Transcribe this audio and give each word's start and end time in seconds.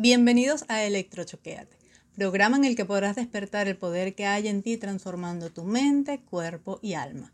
Bienvenidos 0.00 0.64
a 0.68 0.84
Electrochoqueate, 0.84 1.76
programa 2.14 2.56
en 2.56 2.64
el 2.64 2.76
que 2.76 2.84
podrás 2.84 3.16
despertar 3.16 3.66
el 3.66 3.76
poder 3.76 4.14
que 4.14 4.26
hay 4.26 4.46
en 4.46 4.62
ti 4.62 4.76
transformando 4.76 5.50
tu 5.50 5.64
mente, 5.64 6.20
cuerpo 6.20 6.78
y 6.80 6.92
alma. 6.92 7.32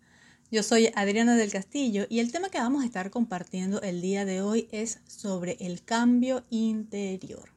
Yo 0.50 0.62
soy 0.62 0.90
Adriana 0.94 1.36
del 1.36 1.52
Castillo 1.52 2.06
y 2.08 2.20
el 2.20 2.32
tema 2.32 2.48
que 2.48 2.56
vamos 2.56 2.82
a 2.82 2.86
estar 2.86 3.10
compartiendo 3.10 3.82
el 3.82 4.00
día 4.00 4.24
de 4.24 4.40
hoy 4.40 4.66
es 4.72 5.00
sobre 5.06 5.58
el 5.60 5.84
cambio 5.84 6.46
interior. 6.48 7.50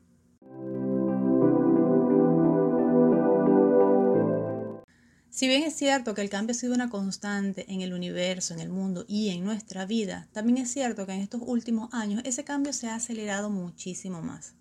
Si 5.29 5.47
bien 5.47 5.63
es 5.63 5.73
cierto 5.73 6.15
que 6.15 6.21
el 6.21 6.29
cambio 6.29 6.51
ha 6.51 6.59
sido 6.59 6.73
una 6.73 6.89
constante 6.89 7.65
en 7.71 7.79
el 7.79 7.93
universo, 7.93 8.53
en 8.53 8.59
el 8.59 8.67
mundo 8.67 9.05
y 9.07 9.29
en 9.29 9.45
nuestra 9.45 9.85
vida, 9.85 10.27
también 10.33 10.57
es 10.57 10.69
cierto 10.69 11.05
que 11.05 11.13
en 11.13 11.21
estos 11.21 11.41
últimos 11.45 11.93
años 11.93 12.21
ese 12.25 12.43
cambio 12.43 12.73
se 12.73 12.89
ha 12.89 12.95
acelerado 12.95 13.49
muchísimo 13.49 14.21
más. 14.21 14.53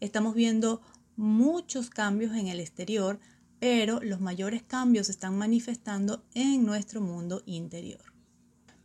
Estamos 0.00 0.34
viendo 0.34 0.80
muchos 1.16 1.90
cambios 1.90 2.36
en 2.36 2.46
el 2.46 2.60
exterior, 2.60 3.18
pero 3.58 4.00
los 4.00 4.20
mayores 4.20 4.62
cambios 4.62 5.06
se 5.06 5.12
están 5.12 5.36
manifestando 5.36 6.24
en 6.34 6.64
nuestro 6.64 7.00
mundo 7.00 7.42
interior. 7.46 8.02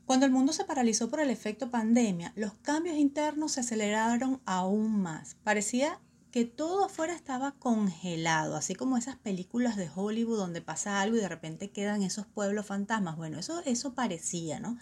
Cuando 0.05 0.25
el 0.25 0.31
mundo 0.31 0.51
se 0.51 0.65
paralizó 0.65 1.09
por 1.09 1.19
el 1.19 1.29
efecto 1.29 1.69
pandemia, 1.69 2.33
los 2.35 2.55
cambios 2.55 2.97
internos 2.97 3.53
se 3.53 3.59
aceleraron 3.59 4.41
aún 4.45 5.01
más. 5.01 5.35
Parecía 5.43 5.99
que 6.31 6.45
todo 6.45 6.85
afuera 6.85 7.13
estaba 7.13 7.51
congelado, 7.51 8.55
así 8.55 8.73
como 8.73 8.97
esas 8.97 9.15
películas 9.15 9.77
de 9.77 9.91
Hollywood 9.93 10.37
donde 10.37 10.61
pasa 10.61 10.99
algo 10.99 11.17
y 11.17 11.19
de 11.19 11.29
repente 11.29 11.69
quedan 11.69 12.01
esos 12.01 12.25
pueblos 12.25 12.65
fantasmas. 12.65 13.15
Bueno, 13.15 13.37
eso, 13.37 13.61
eso 13.65 13.93
parecía, 13.93 14.59
¿no? 14.59 14.79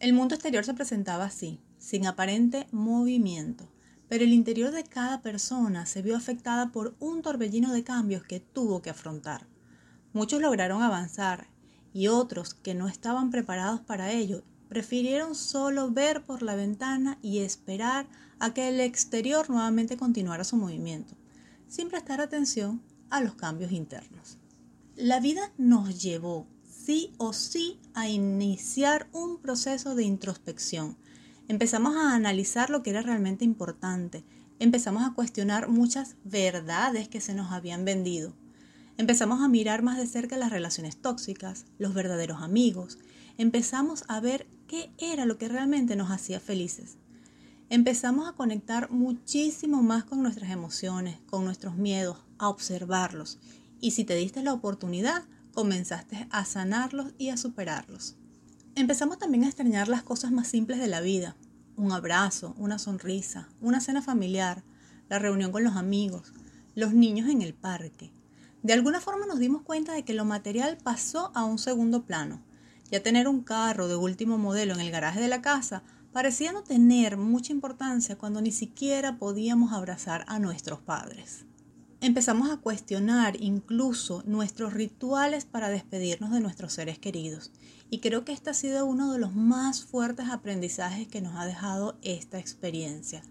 El 0.00 0.12
mundo 0.12 0.34
exterior 0.34 0.64
se 0.64 0.74
presentaba 0.74 1.26
así, 1.26 1.60
sin 1.78 2.06
aparente 2.06 2.66
movimiento 2.72 3.70
pero 4.08 4.24
el 4.24 4.32
interior 4.32 4.70
de 4.70 4.84
cada 4.84 5.22
persona 5.22 5.86
se 5.86 6.02
vio 6.02 6.16
afectada 6.16 6.72
por 6.72 6.94
un 6.98 7.22
torbellino 7.22 7.72
de 7.72 7.84
cambios 7.84 8.24
que 8.24 8.40
tuvo 8.40 8.82
que 8.82 8.90
afrontar. 8.90 9.46
Muchos 10.12 10.40
lograron 10.40 10.82
avanzar 10.82 11.48
y 11.92 12.08
otros 12.08 12.54
que 12.54 12.74
no 12.74 12.88
estaban 12.88 13.30
preparados 13.30 13.80
para 13.80 14.12
ello 14.12 14.42
prefirieron 14.68 15.34
solo 15.34 15.90
ver 15.90 16.24
por 16.24 16.42
la 16.42 16.54
ventana 16.54 17.18
y 17.22 17.38
esperar 17.38 18.06
a 18.38 18.54
que 18.54 18.68
el 18.68 18.80
exterior 18.80 19.48
nuevamente 19.50 19.96
continuara 19.96 20.44
su 20.44 20.56
movimiento, 20.56 21.14
sin 21.68 21.88
prestar 21.88 22.20
atención 22.20 22.82
a 23.10 23.20
los 23.20 23.34
cambios 23.34 23.72
internos. 23.72 24.38
La 24.96 25.20
vida 25.20 25.52
nos 25.56 26.02
llevó 26.02 26.46
sí 26.68 27.12
o 27.18 27.32
sí 27.32 27.78
a 27.94 28.08
iniciar 28.08 29.08
un 29.12 29.38
proceso 29.38 29.94
de 29.94 30.04
introspección, 30.04 30.96
Empezamos 31.48 31.96
a 31.96 32.14
analizar 32.14 32.68
lo 32.68 32.82
que 32.82 32.90
era 32.90 33.00
realmente 33.00 33.42
importante. 33.42 34.22
Empezamos 34.58 35.02
a 35.02 35.14
cuestionar 35.14 35.68
muchas 35.68 36.16
verdades 36.22 37.08
que 37.08 37.22
se 37.22 37.34
nos 37.34 37.52
habían 37.52 37.86
vendido. 37.86 38.34
Empezamos 38.98 39.40
a 39.40 39.48
mirar 39.48 39.82
más 39.82 39.96
de 39.96 40.06
cerca 40.06 40.36
las 40.36 40.50
relaciones 40.50 40.98
tóxicas, 40.98 41.64
los 41.78 41.94
verdaderos 41.94 42.42
amigos. 42.42 42.98
Empezamos 43.38 44.04
a 44.08 44.20
ver 44.20 44.46
qué 44.66 44.90
era 44.98 45.24
lo 45.24 45.38
que 45.38 45.48
realmente 45.48 45.96
nos 45.96 46.10
hacía 46.10 46.38
felices. 46.38 46.98
Empezamos 47.70 48.28
a 48.28 48.32
conectar 48.32 48.90
muchísimo 48.90 49.82
más 49.82 50.04
con 50.04 50.22
nuestras 50.22 50.50
emociones, 50.50 51.16
con 51.30 51.44
nuestros 51.44 51.76
miedos, 51.76 52.18
a 52.36 52.50
observarlos. 52.50 53.38
Y 53.80 53.92
si 53.92 54.04
te 54.04 54.16
diste 54.16 54.42
la 54.42 54.52
oportunidad, 54.52 55.24
comenzaste 55.54 56.26
a 56.30 56.44
sanarlos 56.44 57.14
y 57.16 57.30
a 57.30 57.38
superarlos. 57.38 58.16
Empezamos 58.78 59.18
también 59.18 59.42
a 59.42 59.48
extrañar 59.48 59.88
las 59.88 60.04
cosas 60.04 60.30
más 60.30 60.46
simples 60.46 60.78
de 60.78 60.86
la 60.86 61.00
vida. 61.00 61.34
Un 61.74 61.90
abrazo, 61.90 62.54
una 62.58 62.78
sonrisa, 62.78 63.48
una 63.60 63.80
cena 63.80 64.02
familiar, 64.02 64.62
la 65.08 65.18
reunión 65.18 65.50
con 65.50 65.64
los 65.64 65.74
amigos, 65.74 66.32
los 66.76 66.94
niños 66.94 67.28
en 67.28 67.42
el 67.42 67.54
parque. 67.54 68.12
De 68.62 68.72
alguna 68.72 69.00
forma 69.00 69.26
nos 69.26 69.40
dimos 69.40 69.62
cuenta 69.62 69.94
de 69.94 70.04
que 70.04 70.14
lo 70.14 70.24
material 70.24 70.78
pasó 70.80 71.32
a 71.34 71.42
un 71.44 71.58
segundo 71.58 72.04
plano. 72.04 72.40
Ya 72.88 73.02
tener 73.02 73.26
un 73.26 73.42
carro 73.42 73.88
de 73.88 73.96
último 73.96 74.38
modelo 74.38 74.74
en 74.74 74.80
el 74.80 74.92
garaje 74.92 75.20
de 75.20 75.26
la 75.26 75.42
casa 75.42 75.82
parecía 76.12 76.52
no 76.52 76.62
tener 76.62 77.16
mucha 77.16 77.52
importancia 77.52 78.16
cuando 78.16 78.40
ni 78.40 78.52
siquiera 78.52 79.18
podíamos 79.18 79.72
abrazar 79.72 80.24
a 80.28 80.38
nuestros 80.38 80.78
padres 80.78 81.47
empezamos 82.00 82.50
a 82.50 82.58
cuestionar 82.58 83.36
incluso 83.40 84.22
nuestros 84.26 84.72
rituales 84.72 85.44
para 85.44 85.68
despedirnos 85.68 86.30
de 86.30 86.40
nuestros 86.40 86.72
seres 86.72 86.98
queridos. 86.98 87.50
Y 87.90 88.00
creo 88.00 88.24
que 88.24 88.32
este 88.32 88.50
ha 88.50 88.54
sido 88.54 88.86
uno 88.86 89.12
de 89.12 89.18
los 89.18 89.34
más 89.34 89.84
fuertes 89.84 90.28
aprendizajes 90.28 91.08
que 91.08 91.20
nos 91.20 91.36
ha 91.36 91.46
dejado 91.46 91.98
esta 92.02 92.38
experiencia. 92.38 93.22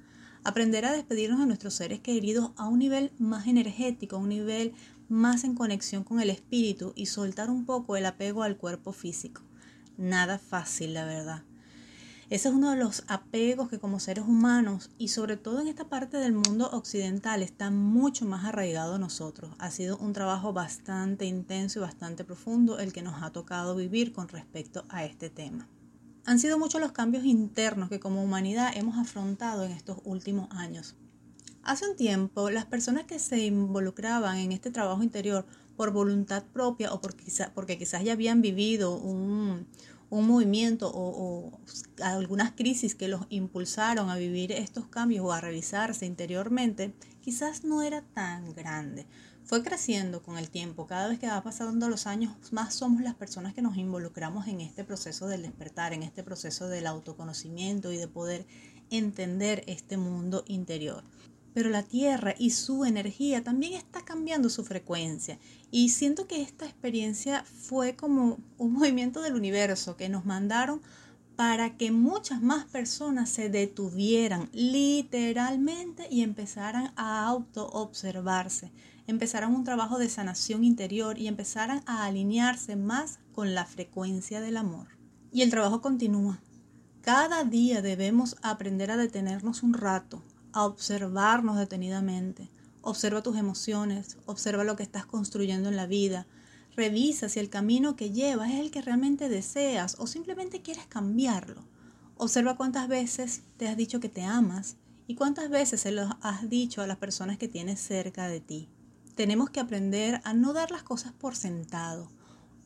Aprender 0.44 0.85
a 0.85 0.91
despedirnos 0.91 1.39
de 1.39 1.45
nuestros 1.45 1.73
seres 1.73 2.00
queridos 2.00 2.51
a 2.57 2.67
un 2.67 2.79
nivel 2.79 3.11
más 3.19 3.47
energético, 3.47 4.16
a 4.16 4.19
un 4.19 4.29
nivel 4.29 4.73
más 5.09 5.44
en 5.44 5.56
conexión 5.56 6.03
con 6.03 6.19
el 6.19 6.29
espíritu 6.29 6.94
y 6.95 7.06
soltar 7.06 7.50
un 7.50 7.66
poco 7.66 7.95
el 7.95 8.06
apego 8.06 8.44
al 8.44 8.57
cuerpo 8.57 8.91
físico. 8.91 9.41
Nada 9.97 10.38
fácil, 10.38 10.94
la 10.94 11.06
verdad. 11.06 11.44
Ese 12.29 12.49
es 12.49 12.53
uno 12.53 12.71
de 12.71 12.75
los 12.75 13.05
apegos 13.07 13.69
que 13.69 13.79
como 13.79 14.01
seres 14.01 14.25
humanos 14.27 14.89
y 14.97 15.07
sobre 15.07 15.38
todo 15.38 15.61
en 15.61 15.69
esta 15.69 15.88
parte 15.88 16.17
del 16.17 16.33
mundo 16.33 16.69
occidental 16.73 17.41
está 17.41 17.71
mucho 17.71 18.25
más 18.25 18.43
arraigado 18.43 18.95
a 18.95 18.99
nosotros. 18.99 19.55
Ha 19.59 19.71
sido 19.71 19.97
un 19.97 20.11
trabajo 20.11 20.51
bastante 20.51 21.23
intenso 21.23 21.79
y 21.79 21.83
bastante 21.83 22.25
profundo 22.25 22.79
el 22.79 22.91
que 22.91 23.01
nos 23.01 23.23
ha 23.23 23.31
tocado 23.31 23.77
vivir 23.77 24.11
con 24.11 24.27
respecto 24.27 24.83
a 24.89 25.05
este 25.05 25.29
tema. 25.29 25.69
Han 26.25 26.39
sido 26.39 26.59
muchos 26.59 26.81
los 26.81 26.91
cambios 26.91 27.23
internos 27.23 27.88
que 27.88 28.01
como 28.01 28.21
humanidad 28.21 28.73
hemos 28.75 28.97
afrontado 28.97 29.63
en 29.63 29.71
estos 29.71 29.99
últimos 30.03 30.49
años. 30.51 30.97
Hace 31.63 31.88
un 31.89 31.95
tiempo, 31.95 32.49
las 32.49 32.65
personas 32.65 33.05
que 33.05 33.19
se 33.19 33.45
involucraban 33.45 34.35
en 34.35 34.51
este 34.51 34.69
trabajo 34.69 35.01
interior 35.01 35.45
por 35.77 35.91
voluntad 35.91 36.44
propia 36.51 36.91
o 36.91 36.99
porque 36.99 37.77
quizás 37.77 38.03
ya 38.03 38.11
habían 38.11 38.41
vivido 38.41 38.97
un, 38.97 39.67
un 40.09 40.28
movimiento 40.28 40.91
o, 40.94 41.59
algunas 42.01 42.51
crisis 42.51 42.95
que 42.95 43.07
los 43.07 43.25
impulsaron 43.29 44.09
a 44.09 44.16
vivir 44.16 44.51
estos 44.51 44.88
cambios 44.88 45.25
o 45.25 45.31
a 45.31 45.41
revisarse 45.41 46.06
interiormente, 46.06 46.94
quizás 47.22 47.63
no 47.63 47.81
era 47.81 48.01
tan 48.13 48.53
grande. 48.53 49.06
Fue 49.44 49.63
creciendo 49.63 50.22
con 50.22 50.38
el 50.38 50.50
tiempo. 50.50 50.88
Cada 50.88 51.07
vez 51.07 51.19
que 51.19 51.28
va 51.28 51.41
pasando 51.41 51.88
los 51.88 52.06
años, 52.06 52.35
más 52.51 52.73
somos 52.73 53.01
las 53.01 53.16
personas 53.16 53.53
que 53.53 53.62
nos 53.62 53.78
involucramos 53.78 54.47
en 54.47 54.59
este 54.59 54.84
proceso 54.84 55.28
del 55.28 55.44
despertar, 55.44 55.94
en 55.94 56.03
este 56.03 56.24
proceso 56.24 56.68
del 56.68 56.85
autoconocimiento 56.85 57.91
y 57.91 57.97
de 57.97 58.07
poder 58.07 58.45
entender 58.89 59.63
este 59.68 59.97
mundo 59.97 60.44
interior 60.47 61.03
pero 61.57 61.72
la 61.72 61.81
Tierra 61.81 62.35
y 62.38 62.51
su 62.51 62.85
energía 62.85 63.44
también 63.44 63.73
está 63.73 64.06
cambiando 64.06 64.47
su 64.47 64.63
frecuencia. 64.63 65.40
Y 65.72 65.90
siento 65.90 66.28
que 66.28 66.44
esta 66.44 66.66
experiencia 66.66 67.44
fue 67.45 67.95
como 67.95 68.38
un 68.59 68.73
movimiento 68.78 69.23
del 69.23 69.34
universo 69.34 69.97
que 69.97 70.07
nos 70.07 70.23
mandaron 70.23 70.84
para 71.35 71.75
que 71.75 71.90
muchas 71.90 72.44
más 72.44 72.66
personas 72.66 73.31
se 73.31 73.50
detuvieran 73.50 74.51
literalmente 74.53 76.06
y 76.12 76.22
empezaran 76.22 76.94
a 76.95 77.25
auto-observarse, 77.25 78.72
empezaran 79.07 79.56
un 79.56 79.63
trabajo 79.63 79.97
de 79.97 80.09
sanación 80.09 80.63
interior 80.63 81.18
y 81.18 81.28
empezaran 81.28 81.81
a 81.88 82.06
alinearse 82.06 82.75
más 82.75 83.18
con 83.34 83.56
la 83.56 83.66
frecuencia 83.66 84.41
del 84.41 84.57
amor. 84.57 84.89
Y 85.31 85.41
el 85.41 85.50
trabajo 85.50 85.81
continúa. 85.81 86.39
Cada 87.01 87.44
día 87.45 87.81
debemos 87.81 88.35
aprender 88.44 88.91
a 88.91 88.97
detenernos 88.97 89.63
un 89.63 89.74
rato, 89.74 90.22
a 90.57 90.66
observarnos 90.66 91.56
detenidamente. 91.56 92.50
Observa 92.81 93.22
tus 93.22 93.38
emociones, 93.38 94.18
observa 94.25 94.63
lo 94.63 94.75
que 94.75 94.81
estás 94.81 95.06
construyendo 95.06 95.69
en 95.69 95.75
la 95.75 95.85
vida. 95.85 96.25
Revisa 96.75 97.29
si 97.29 97.40
el 97.40 97.51
camino 97.51 97.95
que 97.95 98.09
llevas 98.09 98.50
es 98.50 98.59
el 98.59 98.72
que 98.72 98.81
realmente 98.81 99.29
deseas 99.29 99.97
o 100.00 100.07
simplemente 100.07 100.63
quieres 100.63 100.88
cambiarlo. 100.88 101.62
Observa 102.18 102.57
cuántas 102.57 102.88
veces 102.88 103.44
te 103.57 103.68
has 103.68 103.78
dicho 103.78 104.00
que 104.00 104.09
te 104.09 104.23
amas 104.23 104.78
y 105.06 105.13
cuántas 105.13 105.51
veces 105.51 105.81
se 105.81 105.91
lo 105.91 106.18
has 106.22 106.50
dicho 106.50 106.81
a 106.81 106.88
las 106.88 106.97
personas 106.97 107.38
que 107.38 107.47
tienes 107.47 107.80
cerca 107.80 108.27
de 108.27 108.39
ti. 108.39 108.68
Tenemos 109.13 109.51
que 109.51 109.60
aprender 109.60 110.21
a 110.24 110.33
no 110.33 110.53
dar 110.53 110.71
las 110.71 110.81
cosas 110.81 111.12
por 111.12 111.36
sentado. 111.36 112.10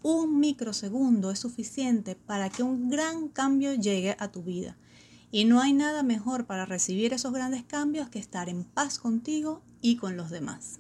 Un 0.02 0.40
microsegundo 0.40 1.30
es 1.30 1.40
suficiente 1.40 2.16
para 2.16 2.50
que 2.50 2.64
un 2.64 2.90
gran 2.90 3.28
cambio 3.28 3.74
llegue 3.74 4.16
a 4.18 4.32
tu 4.32 4.44
vida 4.44 4.78
y 5.32 5.46
no 5.46 5.62
hay 5.62 5.74
nada 5.74 6.04
mejor 6.04 6.46
para 6.46 6.66
recibir 6.66 7.14
esos 7.14 7.32
grandes 7.32 7.64
cambios 7.64 8.10
que 8.10 8.20
estar 8.20 8.50
en 8.50 8.66
paz 8.66 9.00
contigo 9.00 9.62
y 9.82 9.96
con 9.96 10.18
los 10.18 10.30
demás. 10.30 10.80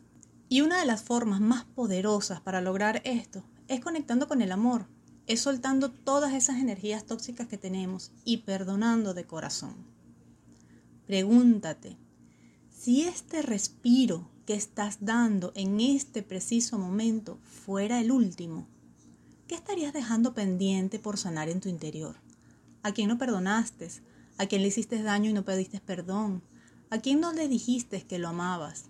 Y 0.50 0.62
una 0.62 0.80
de 0.80 0.86
las 0.86 1.01
formas 1.01 1.39
más 1.39 1.63
poderosas 1.63 2.42
para 2.42 2.59
lograr 2.59 3.01
esto 3.06 3.44
es 3.69 3.80
conectando 3.80 4.27
con 4.27 4.42
el 4.42 4.51
amor, 4.51 4.88
es 5.25 5.39
soltando 5.39 5.89
todas 5.92 6.33
esas 6.33 6.57
energías 6.57 7.06
tóxicas 7.06 7.48
que 7.48 7.57
tenemos 7.57 8.12
y 8.25 8.38
perdonando 8.38 9.13
de 9.13 9.25
corazón. 9.25 9.75
Pregúntate, 11.07 11.97
si 12.69 13.04
este 13.04 13.42
respiro 13.42 14.30
que 14.45 14.54
estás 14.56 14.97
dando 15.00 15.54
en 15.56 15.80
este 15.80 16.24
preciso 16.24 16.77
momento 16.77 17.39
fuera 17.44 18.01
el 18.01 18.12
último, 18.12 18.68
¿qué 19.47 19.56
estarías 19.56 19.94
dejando 19.94 20.33
pendiente 20.33 21.00
por 21.00 21.18
sanar 21.18 21.47
en 21.47 21.62
tu 21.62 21.69
interior? 21.69 22.18
¿A 22.83 22.92
quién 22.92 23.07
no 23.07 23.18
perdonaste? 23.18 23.89
A 24.42 24.48
quien 24.48 24.62
le 24.62 24.70
hiciste 24.70 25.02
daño 25.04 25.30
y 25.30 25.34
no 25.34 25.46
pediste 25.46 25.80
perdón, 25.80 26.42
a 26.90 26.98
quien 26.98 27.20
no 27.20 27.32
le 27.32 27.48
dijiste 27.48 28.02
que 28.06 28.20
lo 28.20 28.30
amabas, 28.30 28.86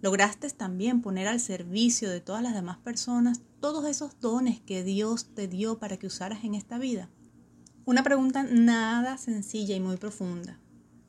¿Lograste 0.00 0.48
también 0.50 1.02
poner 1.02 1.26
al 1.26 1.40
servicio 1.40 2.08
de 2.08 2.20
todas 2.20 2.40
las 2.40 2.54
demás 2.54 2.78
personas 2.78 3.40
todos 3.58 3.84
esos 3.84 4.20
dones 4.20 4.60
que 4.60 4.84
Dios 4.84 5.34
te 5.34 5.48
dio 5.48 5.78
para 5.80 5.96
que 5.96 6.06
usaras 6.06 6.44
en 6.44 6.54
esta 6.54 6.78
vida? 6.78 7.08
Una 7.84 8.04
pregunta 8.04 8.44
nada 8.44 9.18
sencilla 9.18 9.74
y 9.74 9.80
muy 9.80 9.96
profunda. 9.96 10.60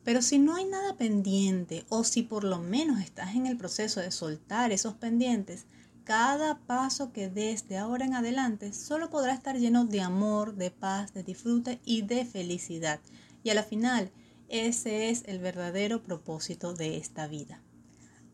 Pero 0.04 0.24
si 0.24 0.40
no 0.40 0.56
hay 0.56 0.66
nada 0.66 0.98
pendiente 0.98 1.86
o 1.90 2.04
si 2.04 2.24
por 2.24 2.44
lo 2.44 2.58
menos 2.58 3.00
estás 3.00 3.36
en 3.36 3.46
el 3.46 3.58
proceso 3.58 4.00
de 4.00 4.10
soltar 4.10 4.72
esos 4.72 4.96
pendientes, 4.96 5.66
cada 6.04 6.58
paso 6.58 7.12
que 7.14 7.30
des 7.30 7.68
de 7.68 7.78
ahora 7.78 8.06
en 8.06 8.16
adelante 8.16 8.74
solo 8.74 9.12
podrá 9.12 9.34
estar 9.34 9.60
lleno 9.60 9.86
de 9.86 10.02
amor, 10.02 10.56
de 10.56 10.72
paz, 10.72 11.14
de 11.14 11.22
disfrute 11.22 11.80
y 11.86 12.02
de 12.02 12.26
felicidad. 12.26 13.00
Y 13.44 13.50
a 13.50 13.54
la 13.54 13.64
final, 13.64 14.12
ese 14.50 15.10
es 15.10 15.24
el 15.26 15.40
verdadero 15.40 16.02
propósito 16.04 16.74
de 16.74 16.98
esta 16.98 17.28
vida. 17.28 17.62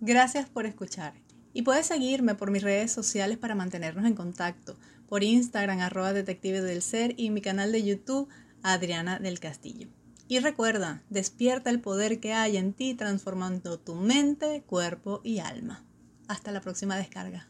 Gracias 0.02 0.50
por 0.50 0.66
escuchar. 0.66 1.14
Y 1.54 1.62
puedes 1.62 1.86
seguirme 1.88 2.36
por 2.36 2.52
mis 2.52 2.64
redes 2.64 2.92
sociales 2.92 3.38
para 3.38 3.56
mantenernos 3.56 4.06
en 4.06 4.16
contacto. 4.16 4.78
Por 5.08 5.24
Instagram, 5.24 5.80
arroba 5.80 6.14
detective 6.14 6.62
del 6.62 6.82
ser 6.82 7.14
y 7.18 7.30
mi 7.30 7.42
canal 7.42 7.72
de 7.72 7.84
YouTube, 7.84 8.28
Adriana 8.62 9.20
del 9.20 9.40
Castillo. 9.40 9.88
Y 10.28 10.40
recuerda, 10.40 11.04
despierta 11.10 11.70
el 11.70 11.80
poder 11.80 12.20
que 12.20 12.34
hay 12.34 12.58
en 12.58 12.74
ti 12.74 12.96
transformando 12.96 13.80
tu 13.80 13.96
mente, 13.96 14.64
cuerpo 14.66 15.22
y 15.24 15.40
alma. 15.40 15.86
Hasta 16.28 16.52
la 16.52 16.62
próxima 16.62 16.98
descarga. 16.98 17.48